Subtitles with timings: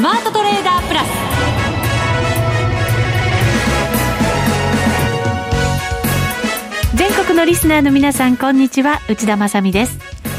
[0.00, 1.08] スマートトレーダープラス。
[6.96, 9.00] 全国のリスナーの皆さんこんにちは。
[9.10, 9.98] 内田まさです。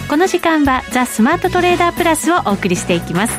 [0.09, 3.37] この時間はザ・スマートトレーダープラスをお送りしていきます。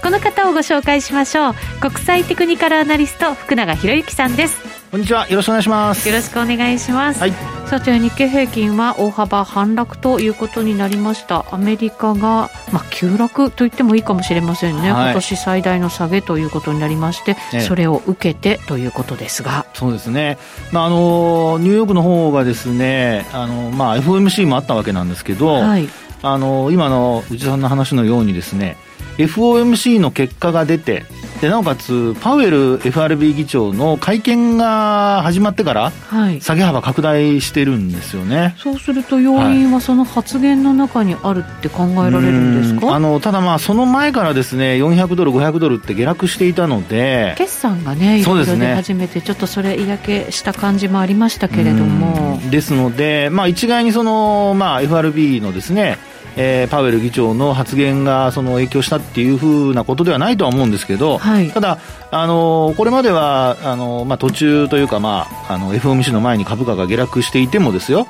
[0.00, 1.54] この方をご紹介しましょう。
[1.80, 4.77] 国際テクニカルアナリスト福永博之さんです。
[4.90, 5.28] こんにちは。
[5.28, 6.08] よろしくお願いします。
[6.08, 7.32] よろしくお願いします、はい。
[7.66, 11.44] さて日経平均は大幅反落ということになりました。
[11.50, 19.66] アメリカが、まあ、急落と言ってもいいかもしれませんね、はい、今年最大の下げということになりまして、ええ、それを受けてということですが。
[19.74, 20.38] そうですね、
[20.72, 25.86] まあ、あのニューヨークの方がですねあの、まあ、FOMC もあったわけなんですけど、はい、
[26.22, 28.78] あの今の内田さんの話のようにですね
[29.18, 31.04] FOMC の結果が出て
[31.40, 35.92] でなおかつパウエル FRB 議長の会見が始まってから、
[36.40, 52.40] 下げ幅拡大してるんですよね、そうすると要因はその発言の中にあるって考えられるんですか、あのただまあその前からですね400ドル500ドルって下落していたので決算がねいろいろ出始めて、ちょっとそれ嫌気した感じもありましたけれども。
[52.50, 55.98] ですので、まあ、一概にその、まあ、FRB のですね
[56.40, 61.78] えー、パウエル議長の発言がその影響したっていうふうなことではないとは思うんですけど、はい、ただ、
[62.12, 68.06] あのこれまではあの、まあ、途中というか、まあ、あの FOMC の前に株価が下落していてもですよ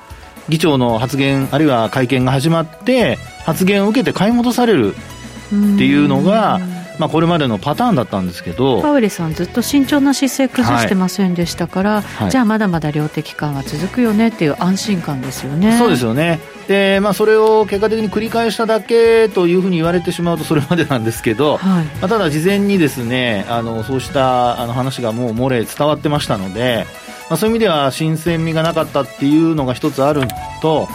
[0.50, 6.60] 議長の発言あるいは会見が始まって発言を受けて買い戻されるっていうのが。
[6.98, 15.78] まあ、これまでのパターンだったんですけどパウエルさんずっと慎重な姿勢崩してませんでしたから、はい、じゃあまだまだ量的感は続くよねっていう安心感ですよね。
[15.78, 16.40] そうですよね。
[16.66, 26.84] で、まあ、それを結果的に繰り返しただけというふうに言われてしまうとそれまでなんですけど、はい、まあ、ただ事前にですねあのそうしたあの話がもう漏れ伝わってましたので、
[27.30, 30.22] まあ、そういう意味では新鮮味がなかったっていうのが一つある
[30.60, 30.88] と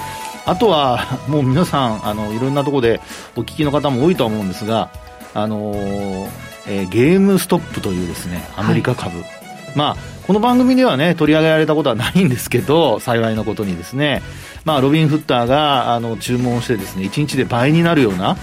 [0.45, 3.01] あとはもう皆さんあのいろんなところで
[3.35, 4.91] お聞きの方も多いと思うんですが
[5.33, 6.29] あのー、
[6.67, 9.27] えー、ゲームストップというですねアメリカ株、はい、
[9.75, 9.97] まあ
[10.27, 14.21] この番組ではね取り上げられたことはないんですけど幸いなことにですね。
[14.65, 18.37] まあ、ロビン・フッターがあの注文してですね1日で倍になるような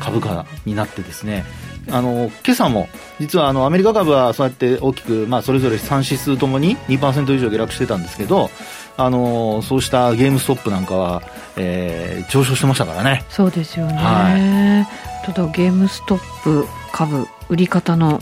[0.00, 1.44] 株価になってですね
[1.90, 2.88] あの今朝も
[3.18, 8.50] 実はあのアメリカ株はそうやって大きく、まあ、それぞれ3指数ともに2%以上下落してたんですけど
[8.96, 11.22] あのそうしたゲームストップなんかは、
[11.56, 13.24] えー、上昇してましたからね。
[13.30, 14.86] そうですよね、は
[15.24, 18.20] い、ただゲームストップ株売り方の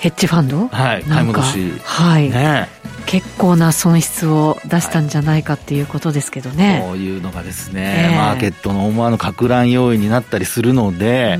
[0.00, 1.72] ヘッジファンドはい買い戻し。
[1.84, 2.28] はい。
[2.30, 2.81] ね
[3.12, 11.38] 結構な損失を出したんじゃないかっていうことですけどね、はい、そういうのがですね、えー、マーケットの思わぬか乱要因になったりするので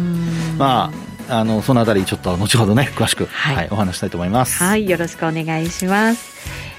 [0.59, 0.93] ま
[1.28, 4.62] ああのそのあたりちょっと後ほどね詳しく、はい、はい、お話したいと思います。
[4.62, 6.31] はいよろしくお願いします。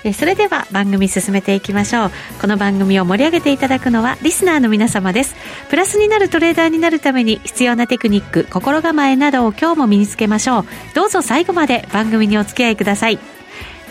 [0.03, 2.11] えそれでは番組進めていきましょう。
[2.39, 5.33] この番組を盛り上げていただくのはリスナーの皆様です。
[5.69, 10.65] プラスになるトレーダーになるために必要なテクニック心構えなどを今日も身につけましょう。
[10.93, 13.17] どうぞ最後まで番組にお付き合いください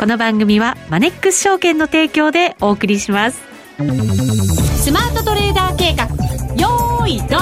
[0.03, 3.41] この番組はマネックス証券の提供でお送りします
[4.83, 6.07] スマートトレーダー計画
[6.61, 7.39] よーいドン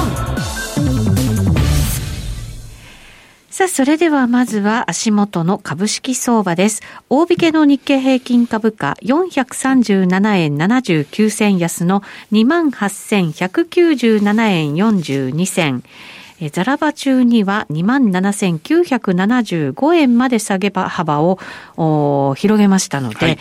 [3.49, 6.83] さあ、それではまずは足元の株式相場です。
[7.09, 15.83] 大引けの日経平均株価437円79銭安の28,197円42銭。
[16.49, 21.39] ザラバ中には27,975円まで下げ幅を
[22.35, 23.39] 広げましたので、はい。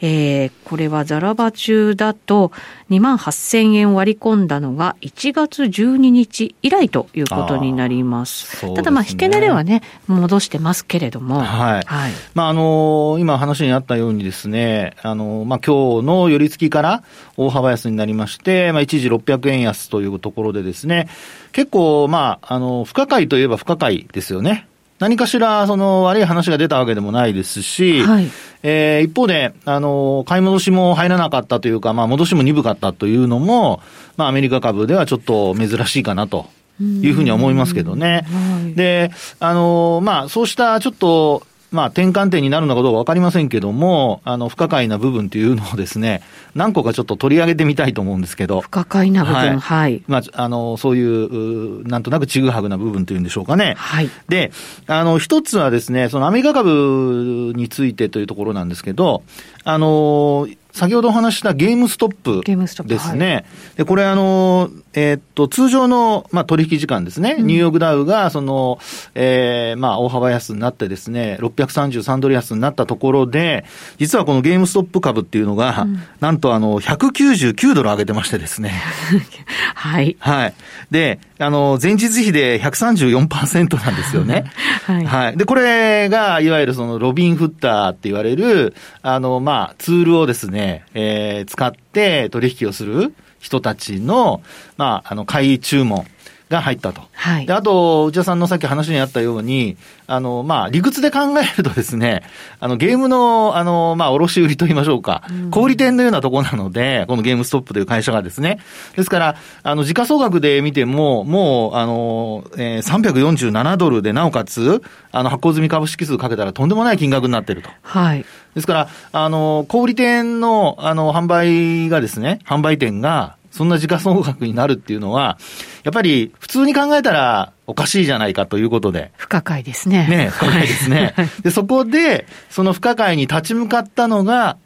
[0.00, 2.52] えー、これはザラバ中だと
[2.90, 8.56] 2万8000円割り込んだのが1月12日以来ということになります。
[8.56, 11.40] すね、ただまあ、引け値ではね、戻してますけれども。
[11.40, 11.82] はい。
[11.84, 17.02] はい、まあ、あのー、今話にあったようにですね、あのー、まあ、今日の寄り付きから
[17.36, 21.08] 大幅安になりまして、まあ、一時600円安というところでですね、
[21.52, 24.66] 結構、まあ、あの、不可解といえば不可解ですよね。
[25.00, 28.30] 何かしら、その、悪い話が出たわけでもないですし、はい、
[28.62, 33.80] えー、一方で、あの、買い戻しも入らなかったというか、まあ、戻しも鈍かったというのも、
[34.18, 36.46] まあ、アメリカ株ではちょっと珍しいかなと。
[36.80, 38.24] いうふうには思いますけどね。
[38.26, 46.22] はい、で、あの、まあ、そうしたちょっと、まあ、転換点になるのかどうかわかりませんけども、あの、不可解な部分というのをですね、
[46.54, 48.60] 何個かちょっと取り上げてみたいと思うんですけど。
[48.60, 49.58] 不可解な部分、はい。
[49.58, 53.74] はい、まあ、あの、そういう、なんとなくちぐはぐな部分というんでしょうかね。
[53.78, 54.10] はい。
[54.28, 54.50] で、
[54.88, 59.22] あの、一つはですね、そのアメリカ株についてというところなんですけど、
[59.62, 62.42] あの、先ほどお話したゲームストップ
[62.86, 63.32] ですね。
[63.34, 63.44] はい、
[63.78, 67.36] で、これあの、えー、っと、通常の、まあ、取引時間ですね。
[67.38, 68.78] うん、ニューヨークダウが、その、
[69.14, 73.64] ええー、まあ、大幅安になってですね、633ドル安になったところで、
[73.98, 78.70] 実はこのゲームストップ株っていうのが、うん、なんとあの、199ドル上げてましてですね。
[79.74, 80.16] はい。
[80.18, 80.54] はい。
[80.90, 84.44] で、あの、前日比で134%なんですよね。
[84.84, 85.04] はい。
[85.06, 85.36] はい。
[85.38, 94.42] で、これが、いわゆるその、ロビンフッターって言われる、あの、まあ、ツールをですね、えー、使って取引をする人たちの、
[94.76, 96.04] まあ、あの、買い注文。
[96.50, 97.02] が入ったと。
[97.12, 97.46] はい。
[97.46, 99.76] で、あと、内田さんのさっき話にあったように、
[100.08, 102.24] あの、まあ、理屈で考えるとですね、
[102.58, 108.58] あの、ゲームの、あの、まあ、卸売と言いましょうか、うん、小売店のようなところなので、このゲームストップという会社がですね。
[108.96, 114.82] ですから、あの、時価総額で見ても、もう、あの、えー、347ドルで、なおかつ、
[115.12, 117.70] あの、発行済み株式数かけたらとんでもない金額になってると。
[117.82, 118.24] はい。
[118.56, 125.38] ですから、あの、小売店の、あの、販売がですね、販売店が、そんな時価総額になるっていうのは、
[125.82, 129.10] やっぱり普通に考えたらおかしいじゃないかということで。
[129.16, 130.06] 不可解ですね。
[130.08, 131.14] ね、不可解ですね。
[131.42, 134.56] で、そこで、その不可解に立ち向かったのが、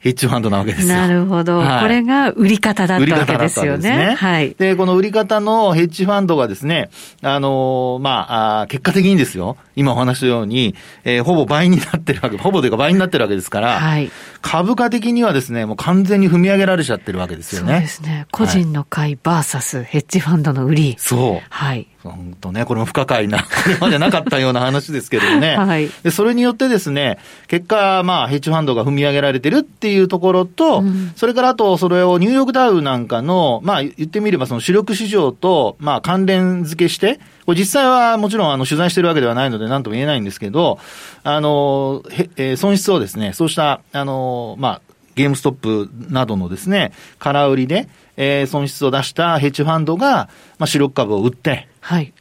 [0.00, 0.88] ヘッジファンドなわけですよ。
[0.88, 3.96] なるほど、はい、これが売り方だったわけですよね。
[3.96, 4.54] ねはい。
[4.56, 6.90] で、この売り方のヘッジファンドがですね、
[7.22, 10.74] あのー、まあ、あ結果的にですよ、今お話したように、
[11.04, 14.10] えー、ほぼ倍になってるわけ、ほぼというか倍になってるわけですから、はい。
[14.40, 17.72] 株価的にはですね、もう完全に踏み上げられちゃってるわけですよね。
[17.72, 18.26] そうですね。
[18.30, 20.96] 個人の買いバーサスヘッジファンドの売り。
[20.98, 21.46] そう。
[21.50, 21.88] はい。
[22.10, 25.56] 本当ね、これも不可解な、こ れまでなかったような話ですけどね。
[25.56, 25.90] はい。
[26.02, 40.78] で、それによってですね、結果、まあ、ヘッジファンドが踏み上げられてるっていうところと、うん、それからあと、それをニューヨークダウなんかの、まあ、言ってみればその主力市場と、まあ、関連付けして、これ実際はもちろんあの取材してるわけではないので何とも言えないんですけど、
[41.24, 42.02] あの、
[42.36, 44.80] えー、損失をですね、そうした、あの、まあ、
[45.18, 50.28] ゲームストップなどのですね、空売りで、えー、損失を出したヘッジファンドが、
[50.58, 51.68] まあ、主力株を売って、はい。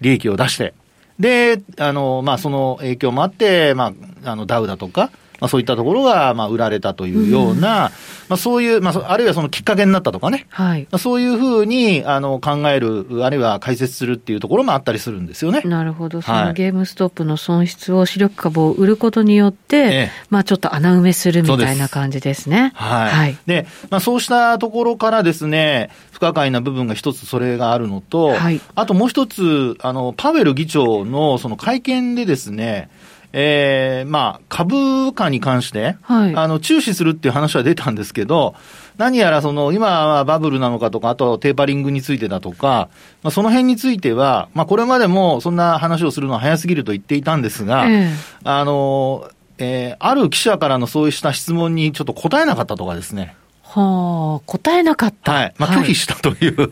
[0.01, 0.73] 利益を出して、
[1.19, 3.93] で、あの、まあ、その影響もあって、ま
[4.23, 7.91] あ、あの、ダウだとか、まあ、そういったところが、まあ、売られたというような、うん、ま
[8.31, 10.47] あ、そういう、まあ、あるいはそのきっかけになったとかね。
[10.49, 10.81] はい。
[10.83, 15.61] まあ、そういうふうに、あの、考える、あるいは解説するっていうところもあったりするんですよね。
[15.61, 16.21] なるほど。
[16.21, 22.73] そのゲームストップの損失を、主力株を売ることによって、ええ、まあ、ちょっと穴埋めするみたいな感じですね。
[22.75, 23.11] すはい。
[23.11, 23.37] はい。
[23.45, 28.59] で、まあ、そうしたところからですね、不可解な部分が一つそれがあるのと、はい。
[28.73, 32.89] あともう一つ、あの、パウエル議長のその会見でですね、
[33.33, 38.55] えー、まあ、株価に関して、はい、あの、注視するっていう話は出たんですけど、
[38.97, 42.89] 何やらその、今はバブルなのかとか、あとテーパリングについてだとか、
[43.23, 48.09] まあ、その辺については、まあ、これまでもそんな話をするのは早すぎると言っていたんですが、えー、
[48.43, 49.29] あの、
[49.59, 53.35] えー、ある記者からのそうした質問にちょっと答えなかったとかですね。
[53.63, 55.31] はあ、答えなかった。
[55.33, 55.53] はい。
[55.57, 56.69] まあ、拒否したという、はい、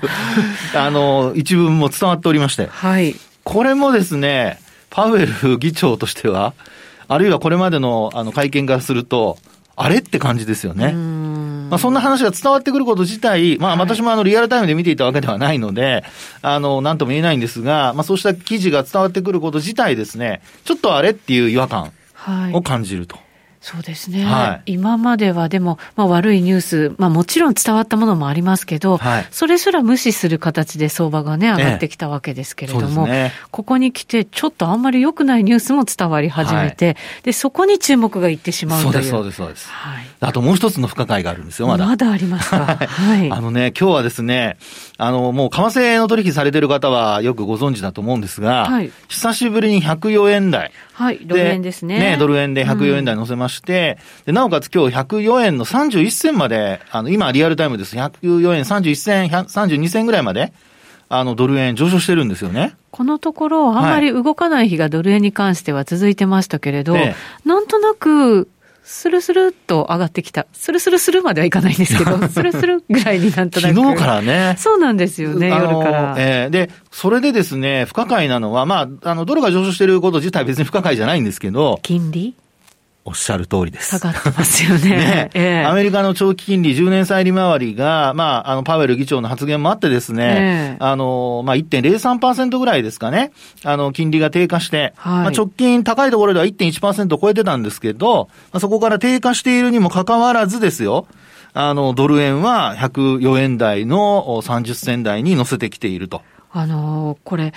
[0.75, 2.67] あの、一文も伝わっておりまして。
[2.67, 3.15] はい。
[3.43, 4.59] これもですね、
[4.95, 6.53] パウエル議長としては、
[7.09, 9.37] あるいはこれまでのあの会見からすると、
[9.75, 10.93] あれって感じですよね。
[10.93, 16.05] まあ、そんな話が伝わってくること自体、まあ、私もあの、リアルタイムで見ていたわけではないので、
[16.41, 21.91] あの、なんとも言えないんですが、まあ、そうした記事が伝わってくること自体ですね、ちょっとあれっていう違和感
[22.53, 23.17] を感じると。
[23.17, 23.24] はい
[23.65, 39.03] そうですね、はい、今まではでも、まあ、悪いニュース、まあ、もちろん伝わったものもありますけど、はい、それすら無視する形で相場がね、上がってきたわけですけれども、ね、ここに来て、ちょっとあんまり良くないニュースも伝わり始めて、はい、でそこに注目がいってしまうという。
[39.03, 41.85] そうです、そうです、はい、あともう一つの不可解があるんですよ、まだ。
[41.85, 42.65] まだありますか。
[42.81, 43.31] はい。
[43.31, 44.57] あのね、今日はですね、
[44.97, 50.71] あの、もう為替の取引されてる方はよくご存知だと思うんですが、はい、久しぶりに104円台。
[50.93, 51.99] はい、ドル円ですね。
[51.99, 57.95] ね、ドル円で104円台乗せまして、うん、で、なおかつ今日104円の31銭まで、あの、今リアルタイムです。
[57.95, 60.53] 104円31銭、32銭ぐらいまで、
[61.07, 62.75] あの、ドル円上昇してるんですよね。
[62.89, 68.47] このところ、あんまり動かない日がドル円に関しては続いてましたけれど、はい、なんとなく、
[68.87, 70.45] スルスルっと上がってきた。
[70.53, 73.75] スルスルスルまではいかないんですけど、 スルスルぐらいになんとなく。
[73.75, 74.55] 昨日からね。
[74.59, 76.15] そうなんですよね、夜から。
[76.19, 81.79] えー、で、それでですね、不可解なのは、まあ、あの、ドルが上昇していること自体別に不可解じゃないんですけど。
[81.81, 82.35] 金利？
[83.07, 83.99] おっしゃる通りです。
[83.99, 84.89] 下がってますよね。
[84.89, 93.31] ねえアメリカの長期金利10年債利回りが、まあ、あの、パウエル議長の発言もあってですね、えあの、まあ、1.03%ぐらいですかね、
[93.63, 101.05] あの、金利が低下して、はい、まあ、直近高いところでは1.1%を超えてたんですけど、まあ、そこから低下しているにもかかわらずですよ、
[101.53, 106.23] あの、ドル円は104円台の30銭台に乗せてきていると。
[106.51, 107.53] あのこれ、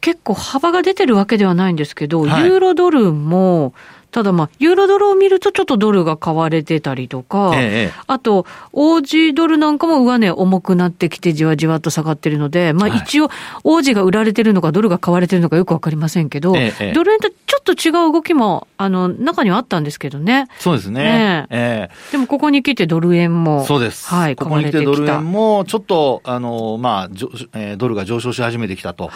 [0.00, 3.74] 結構幅が出てるわけではないんですけど、はい、ユーロドルも
[4.10, 13.30] ただまあ、ユーロドルを見るとちょっとドルが買われてたりとか、ええ、あと、オージードルなんかも上値重くなってきてじわじわと下がってるので、まあ一応、
[13.64, 20.48] オージーが売られてるのかドルが買われてるのかよくわかりませんけど、え、ドル円とちょっと違う動きも、あの、中にはあったんですけどね。
[20.58, 21.46] そうですね。
[21.50, 24.08] ええでもここに来てドル円も、そうです。
[24.08, 27.08] はい、ここに来てドル円も、ちょっと、あの、まあ、
[27.54, 29.10] えー、ドルが上昇し始めてきたと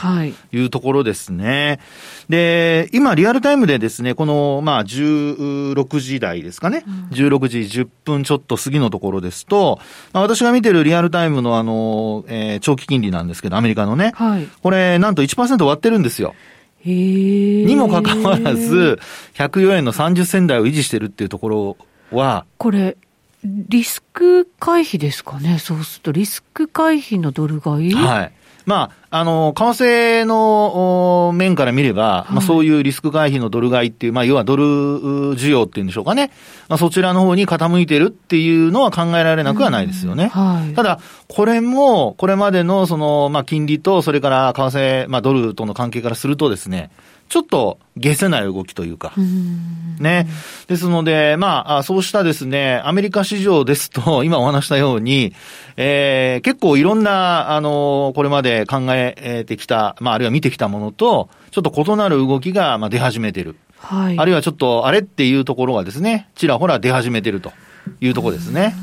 [0.52, 1.80] いうところですね。
[2.28, 9.78] で、今、リアルタイムでですね、この、まあ、16時台ですかね、うん、16時10分ちょっと過ぎのところですと、
[10.12, 16.34] まあ、私が見てるリアルタイムのあの、えー、長期金利なんですけど、アメリカのね、はい、これ、なんと1%割ってるんですよ。
[16.84, 18.98] にもかかわらず、
[19.34, 21.76] 104円の30銭台を維持してるっていうところ
[22.10, 22.96] は、これ、
[23.44, 27.92] リスク回避ですかね、そうすると、リスク回避のドル買い？
[27.94, 28.32] はい。
[28.66, 34.64] まあ、あの、為替の面から見れば、はい、まあそういうリスク回避のドル買いっていう、まあ要はドル
[35.34, 36.30] 需要っていうんでしょうかね。
[36.68, 40.28] まあそちらの方に傾いてるっていうのは考えられなくはないですよね。
[40.28, 46.90] はい、ただ、これも、これまでのその、まあ金利と、それから為替、まあドルとの関係からするとですね、
[47.32, 49.14] ちょっと下せない動きというか、
[49.98, 50.26] ね。
[50.68, 55.32] ですので、まあ、そうしたですね、アメリカ市場ですと、今お話したように、
[55.78, 59.01] えー、結構いろんな、あの、これまで考え
[59.46, 63.56] てきた、まあ、あるいは見てきたものと、ちょっと異なる動きが、まあ、出始めてる。
[63.78, 64.18] はい。
[64.18, 67.52] あるいはちょっと、あれっていうところがですね、ちらほら出始めてると
[68.00, 68.74] いうところですね。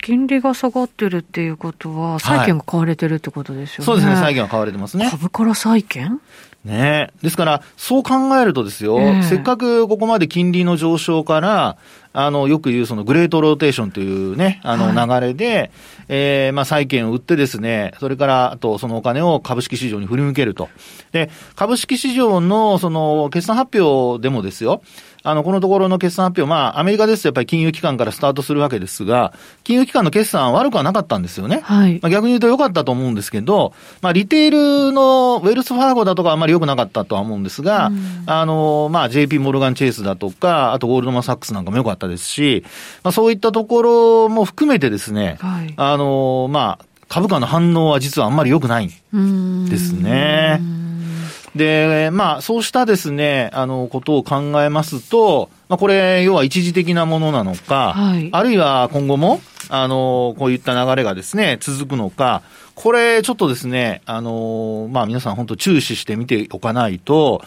[0.00, 3.84] 金利が下がってるっていうことは、債券が買われてるってことですよね。
[3.86, 5.08] そうですね、債券は買われてますね。
[5.10, 6.20] 株から債券？
[6.64, 11.76] ねですから、そう考えるとですよ、えー、せっかくここまで金利の上昇から、
[12.14, 15.70] あの、よく言うそのグレートローテーションというね、あの流れで、はい、
[16.08, 20.68] えー、まあ債券を売ってですね、それからあとそのお金を株式市場に振り向けると。
[21.12, 24.82] で、株式市場のその決算発表でもですよ、
[25.26, 29.32] あの、このところの決算発表、まあ、アメリカですとやっぱり金融機関からスタートするわけですが、
[29.64, 31.60] 金融機関の決算悪くはなかったんですよね。
[31.64, 31.98] はい。
[32.02, 34.50] まあ、逆に言うと良かったと思うんですけど、まあ、リテー
[34.88, 42.62] ルのウェルスファーゴだとかあんまり良くなかったとは思うんですが、うん、あの、まあ、JP モルガンチェイスだとか、あとゴールドマンサックスなんかも良かったですし、
[43.02, 50.60] まあ、そういったところも含めてですね、はい、あの、まあ、株価の反応は実はあんまり良くないんですね。
[51.54, 62.42] で、まあ、そうしたですね、あの、ことを考えますと、まあ、これ、要は一時的なものなのか、はい、あるいは今後も、あの、こういった流れがですね、続くのか、
[62.74, 67.42] これ、ちょっとですね、あの、まあ、皆さん本当注視してみておかないと、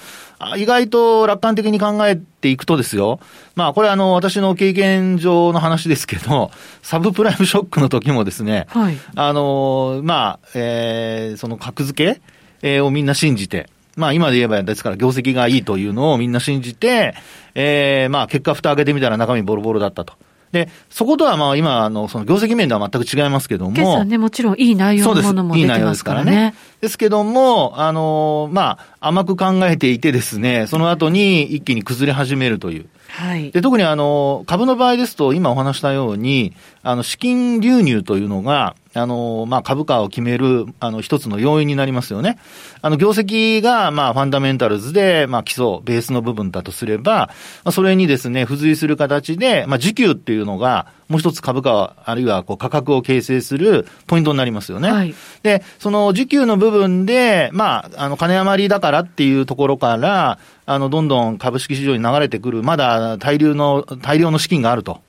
[0.55, 3.19] 意外と楽観的に考えていくとですよ、
[3.55, 12.21] まあ、これあの、私の経験上の話ですけど、 サブプライムショックの時もですね、はい、あの、まあ、えー、その格付け、
[12.61, 17.15] えー、をみんな信じて、まあ今で言えばですから業績がいいというのをみんな信じて、
[17.55, 20.13] えー、まあ結果蓋開けてみたら中身ボロボロだったと。
[20.51, 23.73] で、そことはまあ今、あの、その業績面では全く違いますけども。
[23.73, 26.31] 決算ね、もちろんいい内容のものも出てますからね。
[26.31, 26.55] いいですからね。
[26.79, 32.85] ですけども、あの、まあ、甘く考えていてですね、その後に一気に崩れ始めるという。
[33.09, 33.51] はい。
[33.51, 42.39] で、特にあの、株の場合ですと、今お話したように、あの、資金流入というのが、あの、まあ、株価を決める、あの、一つの要因になりますよね。
[42.81, 47.31] あの、業績が、まあ、ファンダメンタルズで、まあ、基礎、ベースの部分だとすれば、ま
[47.65, 54.91] あ、それにですね、付随する形で、まあ、需給っていうのが、もう一つ株価、あるいはこう価格を形成するポイントになりますよね。
[54.91, 65.01] はい、で、その需給の部分で、まあ、あの、金余りだからっていうところから、あの、どんどん株式市場に流れてくる、まだ大量の、大量の資金があると。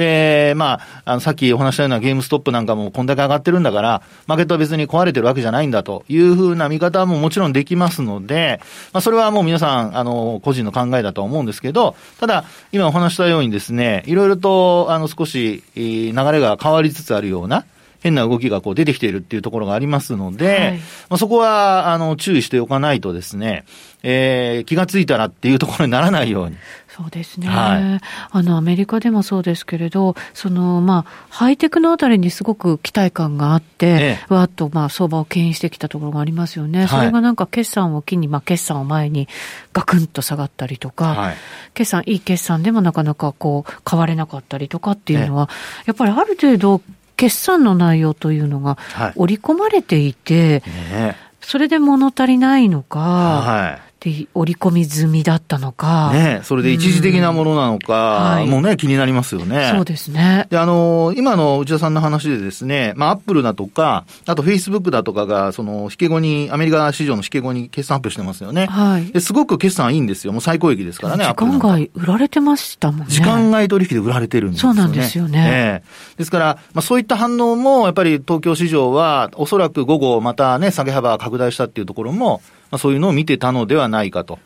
[0.00, 8.60] で、まあ、あの、さっきお話したようなゲームストップなんかもこんだけ上がってるんだから、マーケットは別に壊れてるわけじゃないんだというふうな見方ももちろんできますので、
[8.92, 17.66] まあ、それはもう皆さん、あの、個人の考えだと思うんですけど、ただ、今お話したようにですね、いろいろと、あの、少し、流れが変わりつつあるような、
[18.00, 20.80] 変な動きがこう出てきているっていうところがありますので、はい、ま
[21.10, 23.64] あ、そこは、あの、注意しておかないとですね、
[24.02, 26.56] えー、気がついたらっていうところにならないように。
[26.88, 39.28] そうですね、はい、あのアメリカでもそうですけれど、そのまあ、ハイテクのあたりにすごく期待感があって、ええ、わっとまあ相場を牽引してきたところがありますよね、はい、それがなんか決算を機に、まあ、決算を前に
[39.72, 41.36] ガクンと下がったりとか、はい、
[41.74, 45.48] 決算、いい決算でもなかなかこう買われなかったりとかっていうのは、
[45.82, 46.82] え、やっぱりある程度、
[47.20, 48.78] 決算の内容というのが
[49.14, 56.10] 織り込まれていて、ね、それで物足りないのか、はいで、織り込み済みだったのか。
[56.12, 59.70] ねそれで一時的なものなのか、うん、もうね、気になりますよね。
[59.74, 60.46] そうですね。
[60.48, 68.66] で、あの、今の内田さんの話でですね、まあ、アップルだとか、あとフェイスブックだとかが、その、引け後に、アメリカ市場の引け後に決算発表してますよね。
[68.66, 69.12] はい。
[69.12, 70.32] ですごく決算いいんですよ。
[70.32, 73.06] もう最高益ですからね、時間外売られてましたもんね。
[73.08, 74.80] 時間外取引で売られてるんですよね。
[74.80, 75.50] そうなんですよね。
[75.52, 84.38] ええですから、まあ、そういった反応も、やっぱり東京市場は、おそらく午後またね、下げ幅が拡大したっていうところも、まあ、そういうのを見てたのではないかと。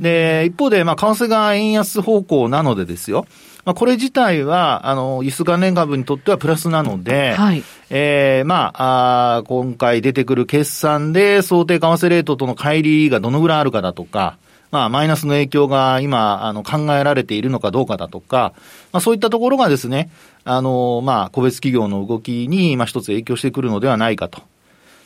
[0.00, 3.26] で、一方で、まあ、為替が円安方向なのでですよ。
[3.64, 14.38] まあ、これ自体は、あの、輸出関連株にとってはプラスなので、はい、ええー、まああ、今回出てくる決算で想定為替レートとの乖離がどのぐらいあるかだとか、
[14.70, 18.54] まあ、マイナスの影響が今、あの、考えられているのかどうかだとか、
[18.92, 20.10] まあ、そういったところがですね、
[20.44, 24.42] あの、まあ、個別企業の動きに、まあ、一つ影響してくるのではないかと。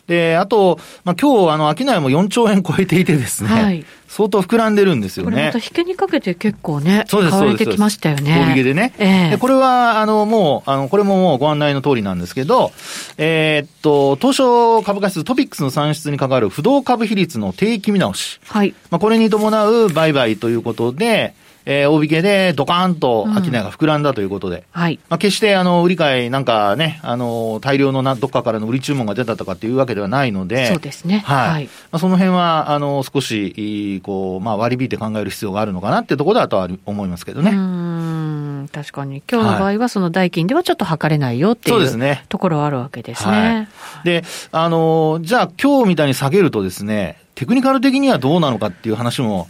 [0.07, 5.31] で、あと、まあ、今日、あの、商いも4兆円超えていてですね、はい、相当膨らんでるんですよね。
[5.31, 8.45] これまた引けにかけて結構ね、そうです、買われてきましたよね。
[8.47, 8.93] 大引けでね。
[8.99, 12.73] えー、でこれは、あの、もう、あの、これももうご案内の通りなんですけど、
[13.17, 18.41] えー、っと、東証株価指数トピックスの算出に関わる不動株比率の定期見直し。
[18.49, 18.75] はい。
[18.91, 24.99] まあ、これに伴う売買ということで、えー、大引けでドカーンと商いが膨らんだということで、うん、はい。
[25.09, 31.23] まあ、決してあの、売り買いなんかね、あの、大量のな、どっかからの売り注文が出たとかっていうわけではないので、そうですね。
[31.25, 31.51] はい。
[31.51, 37.51] はい、まあ、その辺は、あの、少し、こう、まあ、割り引いて考える必要があるのかなっていうところだとは思いますけどね。
[37.53, 39.23] うん、確かに。
[39.31, 42.25] 今日の場合はその代金ではちょっと測れないよっていう、そうですね。
[42.29, 43.69] ところはあるわけですね。
[43.79, 49.49] はい、で、あの、じゃあ今日みたいに下げるとですね、テクニカル的にはどうなのかっていう話も、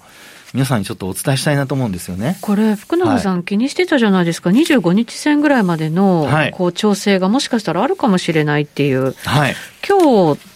[0.53, 2.37] 皆さんにちょっとお伝えしたいなと思うんですよね。
[2.43, 9.57] これ、福永さん、はい、気にしてたじゃないですか、25日線ぐらいまでの、こう調整がもしかしたらあるかもしれないっていう、はい、
[9.89, 10.52] 今日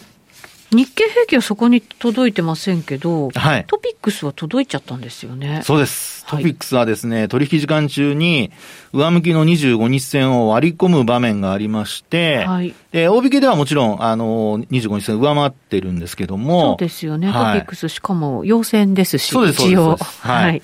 [0.77, 5.63] 日経平均はそこに届いてませんけど、はい、トピックスは届いちゃったんですよね。
[5.65, 6.27] そうです。
[6.27, 8.53] トピックスはですね、はい、取引時間中に
[8.93, 16.61] 上向きの25日線を割り込む場面がありまして、はい、で大引けではもちろん、あの、25日線上回ってるんですけども。
[16.61, 17.31] そうですよね。
[17.31, 19.97] はい、トピックス、しかも陽線ですし、そうです、一応。
[19.97, 20.63] はい。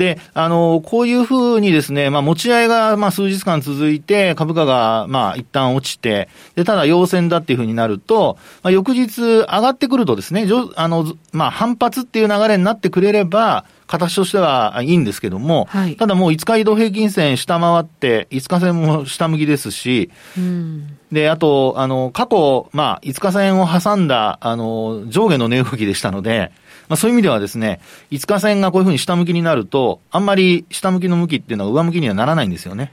[0.00, 26.52] で、あの、こういうふうにですね、まあ、持ち合いが、まあ、数日間続いて、株価が、まあ、一旦落ちて、で、ただ、陽線だっていうふうになると、まあ、翌日上がってくるとですね、あの、まあ、反発っていう流れになってくれれば、形としてはいいんですけども、はい、ただもう5日移動平均線下回って、5日線も下向きですし、うん、で、あと、あの、過去、まあ、5日線を挟んだ、あの、上下の値動きでしたので、
[26.90, 32.92] まあ、そういう意味ではですね、5日線がこういうふうに下向きになると、あんまり下向きの向きっていうのは上向きにはならないんですよね。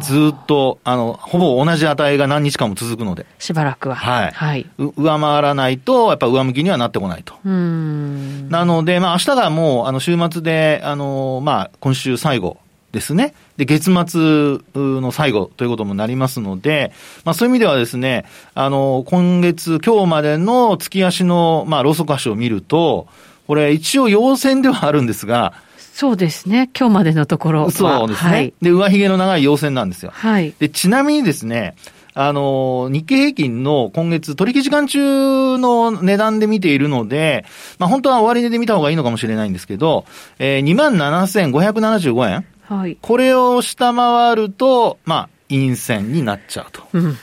[0.00, 3.26] ずっと、あの、ほぼ同じ値が何日間も続くので。
[3.40, 3.96] しばらくは。
[3.96, 4.30] はい。
[4.30, 4.66] はい。
[4.78, 7.34] 上回らないと、やっぱ上向きにはなってこないと。
[7.44, 8.48] うん。
[8.48, 12.58] なので、まあ明日がもう、あの、週末で、あの、まあ、今週最後
[12.92, 13.34] ですね。
[13.56, 16.92] で、月末の最後ということもなりますので、
[17.24, 18.24] まあそういう意味ではですね、
[18.54, 23.06] あの、今月、今日までの月足の、まあ、ローソク足を見ると、
[23.46, 25.52] これ一応陽線ではあるんですが、
[25.92, 26.70] そうですね。
[26.78, 28.30] 今日までのところそうですね。
[28.30, 30.12] はい、で、上髭の長い陽線なんですよ。
[30.14, 30.54] はい。
[30.58, 31.74] で、ちなみにですね、
[32.14, 37.44] あの、日経平均の今月取引時間中の値段で見ているので、
[37.78, 40.04] まあ本当は終値で見た方がいいのかもしれないんですけど、
[40.38, 42.46] えー、27,575円。
[42.70, 42.96] はい。
[43.00, 46.82] これを下回ると、まあ、陰線になっちゃうと。
[46.92, 47.16] うん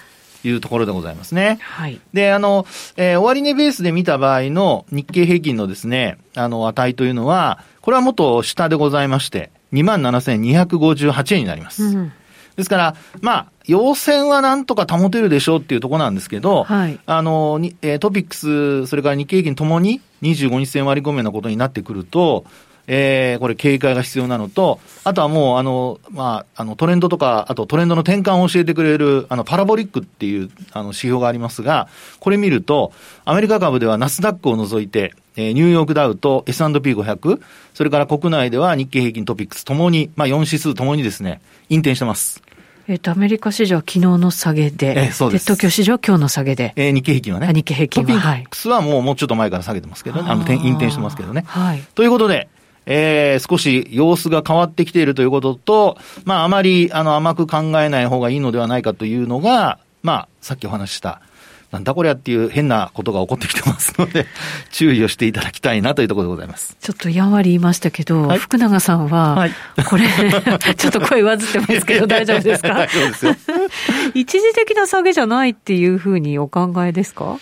[0.43, 1.57] いうところでございますね。
[1.61, 1.99] はい。
[2.13, 11.83] で、あの、えー、終値ベースで見た場合の日経平均のですね、あの、値というのは、これはもっと下でございまして、27,258円になります。
[11.83, 12.11] うん
[12.57, 22.45] ですから、まあ、陽線はなんとか保てるでしょうっていうところなんですけど、はい、あの、えトピックス、それから日経平均ともに25日線割り込めのことになってくると、
[22.87, 32.93] えー、これ警戒が必要なのと、あとはもう、あの、まあ、あの、トレンドとか、あとトレンドの転換を教えてくれる、あの、パラボリックっていう、あの、指標がありますが、これ見ると、
[33.25, 37.41] アメリカ株ではナスダックを除いて、えー、ニューヨークダウと S&P500、
[37.73, 42.41] それから国内では日経平均トピックスともに、まあ、4指数ともにですね、引転してます。
[42.89, 45.43] えっ、と、アメリカ市場は昨日の下げで、えー、そうです。
[45.43, 46.71] 東京市場は今日の下げで。
[46.77, 47.51] えー、日経平均はね。
[47.53, 48.07] 日経平均は。
[48.07, 50.29] トピックスはもう、もうちょっと前から下げてますけどね。
[50.29, 51.43] あの、引転してますけどね。
[51.47, 51.83] はい。
[51.95, 52.47] ということで、
[52.89, 61.21] えー、少し様子が変わってきているということと、まあ、あまり、あの、甘く考えない方がいいのではないかというのが、まあ、さっきお話した、
[61.69, 64.25] なんだこりゃっていう変なことが起こってきてますので、
[64.71, 66.77] 注意をしていただきたいなというところでございます。
[66.79, 69.51] ちょっとやんわり言いましたけど、はい、福永さんは、はい、
[69.89, 70.05] これ、
[70.77, 72.87] ちょっと声わずってますけど大丈夫ですか？
[74.15, 77.37] 一時的な下げじゃないっていうふうにお考えですか？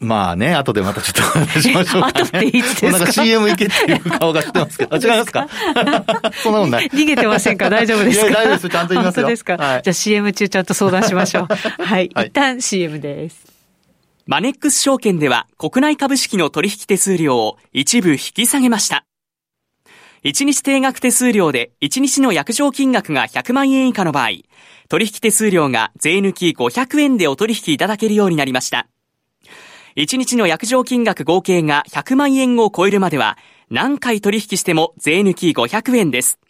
[0.00, 2.12] まあね、後でまたちょっと話しましょうか、ね。
[2.20, 2.92] 後っていつですか？
[2.92, 4.96] なんか CM 行けっていう顔がしてますけど。
[5.00, 5.48] 違いますか？
[6.42, 6.88] そんなことない。
[6.88, 7.70] 逃げてませんか？
[7.70, 8.26] 大丈夫ですか？
[8.28, 11.46] いや大丈夫ですちゃんと言いますよ本当ですか、はいじゃあ CM 中ちゃんと相談しましょう。
[11.82, 12.10] はい。
[12.14, 13.36] はい一旦 CM です。
[14.26, 19.04] マネックス証券では国内株式の取引手数料を一部引き下げました。
[20.24, 24.28] 1日定額手数料で1日の約定金額が100万円以下の場合、
[24.88, 28.86] 取引手数料が税抜き500円でお取引いただけるようになりました。
[29.96, 33.38] 1日の約定金額合計が100万円を超えるまでは、
[33.70, 36.40] 何回取引しても税抜き500円です。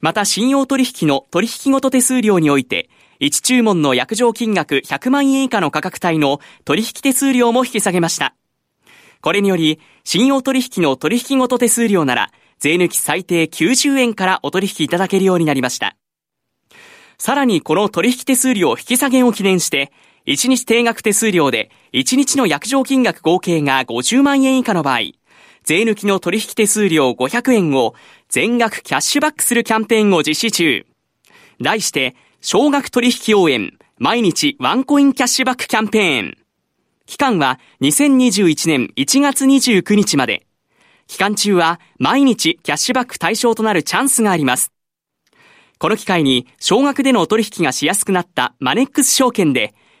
[0.00, 8.34] また信用取引の取引ごと手数料において、1注文の約定金額100万円以下の価格帯の取引手数料も引き下げました。
[9.22, 15.96] これにより、信用取引の取引ごと手数料なら、税抜き最低90円からお取引いただけるようになりました。
[17.18, 19.90] さらにこの取引手数料引き下げを記念して、
[20.26, 25.00] 1日定額手数料で1日の約定金額合計が50万円以下の場合、
[25.62, 27.94] 税抜きの取引手数料500円を
[28.28, 30.86] 全額キャッシュバックするキャンペーンを実施中。
[31.60, 36.36] 題して、少額取引応援、毎日ワンコインキャッシュバックキャンペーン。
[37.06, 40.46] 期間は2021年1月29日まで。
[41.06, 44.72] 期間中は毎日キャッシュバック対象となるチャンスがあります。
[45.78, 49.74] この機会に少額でのお取引がしやすくなったマネックス証券で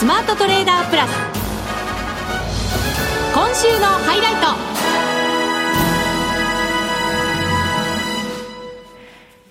[0.00, 1.10] ザ・スマートトレーダープラス
[3.34, 4.70] 今週のハイライト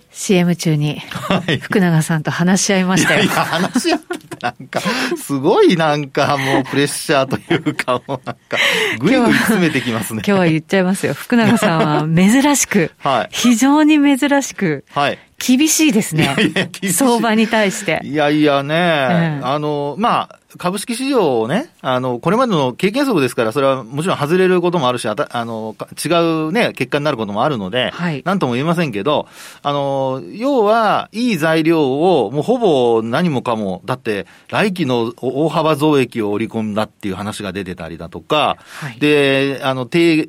[0.10, 1.60] CM 中にはい。
[1.60, 3.24] 福永さんと話し合いましたよ。
[3.24, 4.06] いや、話し合って
[4.42, 4.82] なんか、
[5.18, 8.58] すごいなんかもうプレッシャーというか、もうなんか、
[9.00, 10.22] ぐいぐい詰めてきますね。
[10.26, 11.14] 今日は言っちゃいますよ。
[11.14, 15.20] 福永さんは珍しく、はい非常に珍しく、はい。
[15.40, 16.24] 厳しいですね。
[16.24, 18.02] いやいや相場に対して。
[18.04, 19.42] いやいやね、ええ。
[19.44, 26.10] あの、まあ、株式市場をね、あの、これまでの経験則ですから、それはもちろん外れることもあるし、あたあの、か違
[26.48, 28.24] うね、結果になることもあるので、はい。
[28.26, 29.28] なんとも言えませんけど、
[29.62, 39.00] あの、要は、いい材料を、もうほぼ何もかも、だって、来期の大幅増益を織り込んだっていう話が出てたりだとか、はい。
[39.00, 40.28] で、あの、低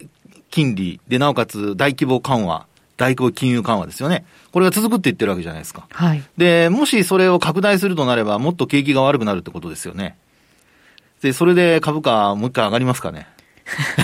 [0.50, 2.66] 金利で、なおかつ大規模緩和、
[3.00, 4.26] 大規模金融緩和ですよね。
[4.52, 5.86] これが続くって言ってるわけじゃないですか。
[5.90, 6.22] はい。
[6.36, 10.18] で、もしそれを拡大するとなれば、もっと景気が悪くなるってことですよね。
[11.22, 13.26] で、それで株価もう一回上がりますかね。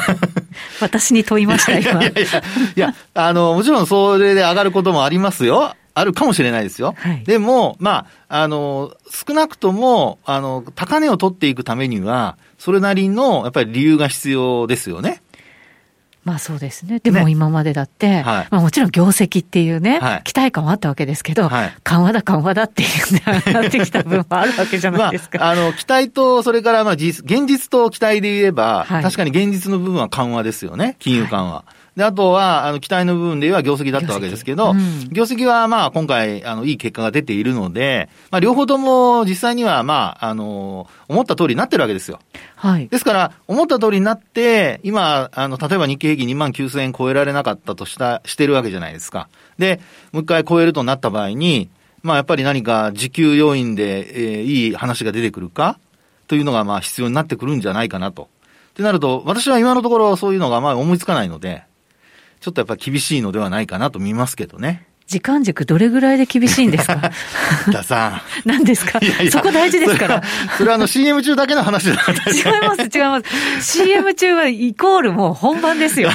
[0.80, 2.02] 私に問いました、今。
[2.02, 2.42] いやいや、
[2.76, 5.74] いや、あの、もちろんそれで上がることもありますよ。
[5.92, 6.94] あるかもしれないですよ。
[6.96, 15.22] はいでも、まあ、あの、少なくとも、あの、高値を取っていくためには、それなりの、やっぱり理由が必要ですよね。
[16.26, 16.98] まあそうですね。
[16.98, 25.38] でも今までだって、はいまあもちろん業績っていうね、はい期待感はあったわけですけど、はい緩和だ緩和だっていうんで上がってきた分もあるわけじゃないですか。
[25.38, 30.96] まあ、あの、期待と、それから、まあ、実、現実と期待で言えば、はい確かに現実の部分は緩和ですよね。
[30.98, 31.64] 金融緩和。
[31.96, 42.20] で、あとは、あの、期待の部分で言えば業績だったわけですけど、業績うん業績は、まあ、今回、あの、いい結果が出ているので、まあ、両方とも実際には、まあ、あの、思った通りになってるわけですよ。
[42.56, 42.88] はい。
[42.88, 49.28] ですから、思った通りになって、今、あの、例えば日経平均2万9000円超えられなかったとした、してるわけじゃないですか。
[49.58, 49.80] で、
[50.12, 51.70] もう一回超えるとなった場合に、
[52.02, 55.78] まあやっぱり何か時給要因で、えーいい話が出てくるか？
[56.28, 58.28] というのがまあ必要になってくるんじゃないかなと。
[58.70, 61.64] ってなると、私は今のところそういうのがまあ思いつかないので、
[62.40, 64.86] ちょっとやっぱり厳しいのではないかなと見ますけどね。
[65.06, 67.12] 時間軸どれぐらいで厳しいんですか？
[67.72, 68.20] ださん。
[68.48, 68.98] 何ですか？
[69.00, 70.20] いやいやそこ大事ですから。
[70.22, 73.20] それはそれはあの CM 中だけの話じゃなかったです 違います、違いま
[73.60, 73.78] す。
[73.84, 76.10] CM 中はイコールもう本番ですよ。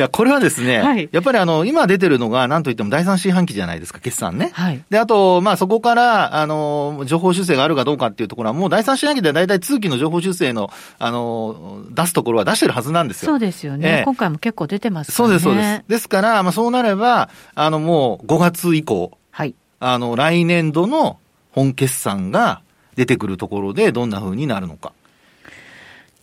[0.00, 4.50] いや、これはですね、はいやっぱりあの、今出てるのが、なんといっても第三四半期じゃないですか、決算ね。
[4.54, 13.32] はいで、あと、まあ、そこから、あの、情報修正があるかどうかっていうところは、もう第三四半期では大体通期の情報修正の、あの、出すところは出してるはずなんですよ。
[13.32, 13.88] そうですよね。
[13.88, 15.38] ええ今回も結構出てますからね。
[15.38, 15.84] そうです、そうです。
[15.86, 19.54] ですから、まあ、そうなれば、あの、もう5月以降、はい。
[19.80, 21.18] あの、来年度の
[21.52, 22.62] 本決算が
[22.96, 24.92] 出てくるところで、どんな風になるのか。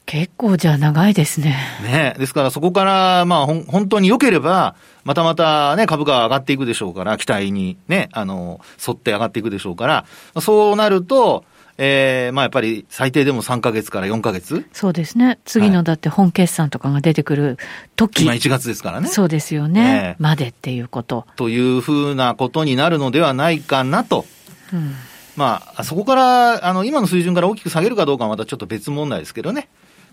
[0.07, 1.57] 結構じゃあ長いですね。
[1.83, 10.05] ねですからそこから、まあ、ほん本当に良ければ、またまたね、株価が上がっていくでしょうから、期待にね、あの、沿って上がっていくでしょうから、
[10.41, 11.43] そうなると、
[11.77, 14.65] えー、まあやっぱり最低でも3か月から4か月？
[14.71, 15.39] そうですね。
[15.43, 17.57] 次のだって本決算とかが出てくる
[17.97, 18.23] 時。
[18.23, 19.09] 今1月ですからね。
[19.09, 20.15] そうですよね。
[20.17, 21.27] えー、までっていうこと。
[21.35, 24.25] というふうなことになるのではないかなと。
[24.73, 24.95] うん、
[25.35, 29.69] まあ、そこから、あの、今の水準から大きく下げるかどうかはまたちょっと別問題ですけどね。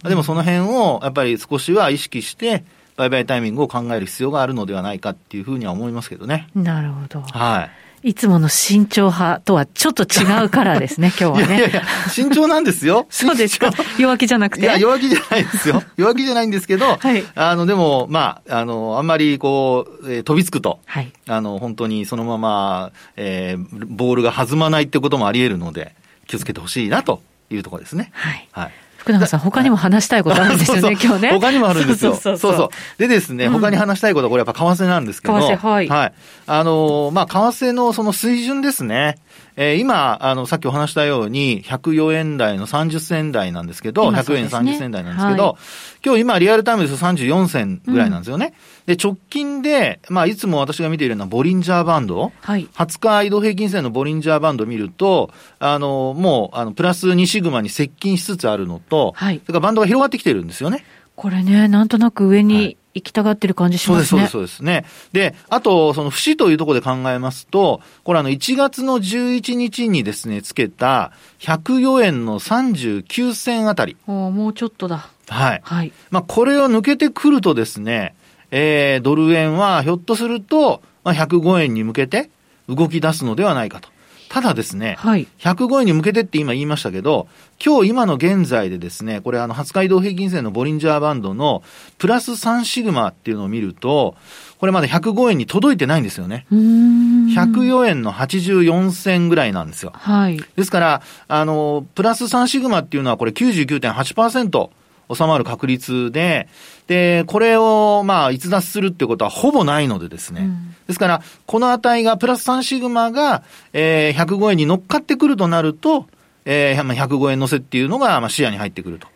[0.09, 2.65] でもその辺をやっぱり少しは意識して、
[2.97, 6.49] 売買タイミングを考える必要があるのではないかっていうふうには思いますけどね。
[6.55, 7.21] なるほど。
[7.23, 7.71] はい。
[8.11, 11.57] いつもの慎重派とはちょっと違うからですね、 今日はね。
[11.59, 13.07] いやいや慎重なんですよ。
[13.11, 13.71] そうですか？
[13.99, 14.63] 弱気じゃなくて？
[14.63, 15.83] いや、弱気じゃないですよ。
[15.97, 25.95] 弱気じゃないんですけど、はい、あの、でも、まあ、あの、あんまりこう、えー、飛びつくと、はい、あの、本当にそのまま、えー、ボールが弾まないってこともあり得るので、
[26.27, 28.11] 気をつけてほしいなというところですね。
[28.13, 28.49] はい。
[28.53, 28.73] はい
[29.05, 31.31] 福永さん、他にも話したいことあるんですよね、今日ね。
[31.33, 32.15] 他にもあるんですよ。
[32.15, 35.39] そうそうでですね、他に話したいことは、これやっぱ為替なんですけど。
[35.39, 35.89] 為替、はい。
[35.89, 36.13] はい。
[36.47, 39.19] あの、まあ、為替のその水準ですね。
[39.57, 45.57] えー、今、あの、さっきお話したように、104円台の30銭台なんですけど、ね、100円30銭台なんですけど、はい、
[46.05, 48.55] 今日今リアルタイムですと34銭ぐらいなんですよね。
[48.87, 60.85] うん、で、直近で、まあ、いつも私が見ているようなボリンジャーバンド、はい、20日移動平均線のボリンジャーバンドを見ると、あの、もう、あの、プラス2シグマに接近しつつあるのと、はい、それからバンドが広がってきてるんですよね。
[61.15, 64.07] これね、なんとなく上に行きたがってる感じしますね。
[64.07, 64.87] そうです、そうです、そうですね。
[65.13, 73.97] で、あと、その節というところで考えますと、これあの、1月の11日にですね、つけた104円の39銭あたり。
[74.07, 75.09] おもうちょっとだ。
[75.29, 75.61] はい。
[75.65, 75.93] はい。
[76.11, 78.15] まあ、これを抜けてくるとですね、
[78.51, 82.31] えー、ドル円はひょっとすると、まあ、105円に向けて
[82.69, 83.89] 動き出すのではないかと。
[84.35, 87.29] ただですね、はい、105円に向けてって今言いましたけど、
[87.65, 91.63] 今日今の現在でですね、これあの、20日移動平均線のボリンジャーバンドの
[91.99, 94.17] プラス3シグマっていうのを見ると、
[94.59, 96.47] これまだ105円に届いてないんですよね。
[96.51, 99.93] 104円の84銭ぐらいなんですよ。
[99.95, 100.41] はい。
[100.57, 104.71] ですから、あの、プラス3シグマっていうのはこれ99.8%。
[105.13, 106.49] 収まる確率で、
[106.87, 110.43] で、これを、まあ、逸脱するってことはほぼないのでですね。
[110.43, 116.07] うん、ですから、この値が、プラス3シグマが、えー、105円に乗っかってくるとなると、
[116.45, 119.09] えー、105円乗せっていうのが、まあ、視野に入ってくると。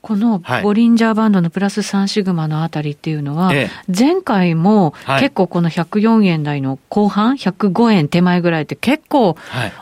[0.00, 3.52] このボリンジャーバンドのプラス3シグマのあたりっていうのは、
[3.94, 9.36] 前回も結構この104円台の後半、105円手前ぐらいって結構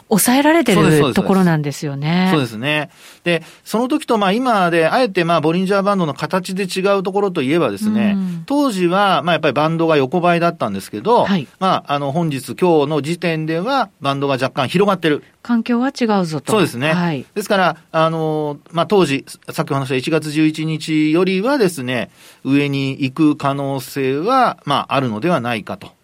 [0.08, 2.30] 抑えられてるところなんですよね。
[2.32, 2.90] そうですね。
[3.26, 15.24] で、その時とまあ今で、あえてまあボリンジャーバンドの形で違うところといえばですね、うん、当時はまあやっぱりバンドが横ばいだったんですけど、はい、まああの本日今日の時点ではバンドが若干広がってる。
[15.42, 16.52] 環境は違うぞと。
[16.52, 16.92] そうですね。
[16.92, 22.10] はい、ですから、あの、まあ当時、さっきお話した1月11日よりはですね、
[22.44, 25.96] 上に行く可能性はまああるのではないかと。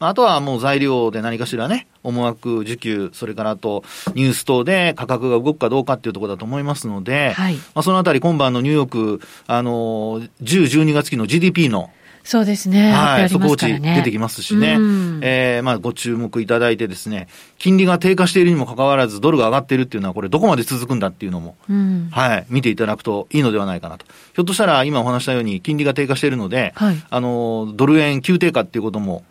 [0.00, 3.84] あとはもう材料で何かしらね、思惑需給、それからあと
[4.14, 11.90] ニュース等で価格が動くかどうかっていうところだと思いますので、はい、まあそのあたり今晩のニューヨーク、あの、10、12月期の GDP の
[12.22, 12.92] そうですね。
[12.92, 14.74] はい、速報値出てきますしね。
[14.74, 24.04] うん、えー、まあご注目いただいてですね、金利が低下しているにもかかわらずドルが上がっているっていうのはこれどこまで続くんだっていうのも、うん、はい、見ていただくといいのではないかなと。
[24.06, 29.24] ひょっとしたら今お話したように金利が低下しているので、はい、あの、ドル円急低下っていうことも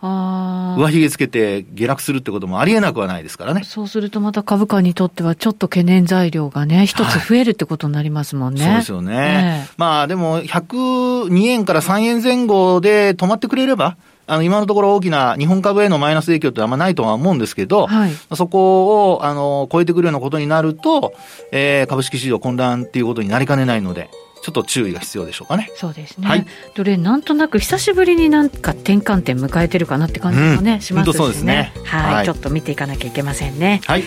[0.00, 3.62] 上髭つけて下落するってこともありえなくはないですからね。
[3.64, 8.62] そうするとまた株価にとってはちょっと懸念材料がね、一つ増えるってことになりますもんね。
[8.62, 9.66] はい、そうですよね。
[9.66, 21.14] えー、まあでも、102円から3円前後で止まってくれれば、あの、今のところ大きな日本株へのマイナス影響ってあんまないとは思うんですけど、はい、そこを、あの、超えてくるようなことになると、
[21.52, 24.10] えー、株式市場混乱っていうことになりかねないので、
[24.46, 25.72] ちょっと注意が必要でしょうかね。
[25.74, 26.28] そうですね。
[26.28, 31.18] はい、どれなんとなく久しぶりになんか転換点迎えてるかなって感じもね、うん、しますしね。
[31.18, 31.72] そうですね。
[31.82, 33.80] はい、はい、ちょっと見ていかなきゃいけませんね。
[33.86, 34.04] はい。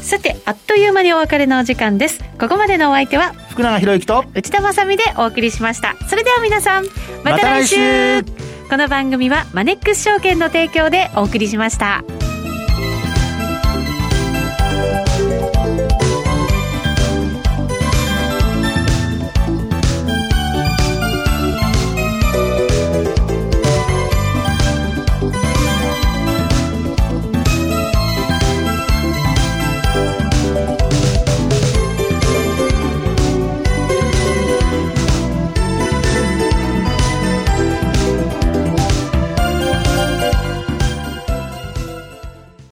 [0.00, 2.22] さて、あっという間にお別れのお時間です。
[2.38, 5.96] ここまでのお相手は福永博之と内田まさでお送りしました。
[6.08, 6.84] それでは皆さん、
[7.24, 8.22] また来週ま、
[8.70, 12.04] この番組はマネックス証券の提供でお送りしました。